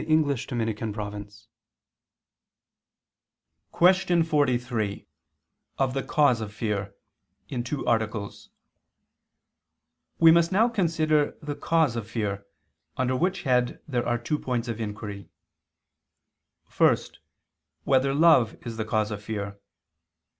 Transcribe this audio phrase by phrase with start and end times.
[3.71, 5.07] ________________________QUESTION 43
[5.77, 6.95] OF THE CAUSE OF FEAR
[7.49, 8.49] (In Two Articles)
[10.17, 12.47] We must now consider the cause of fear:
[12.97, 15.29] under which head there are two points of inquiry:
[16.75, 16.97] (1)
[17.83, 19.59] Whether love is the cause of fear?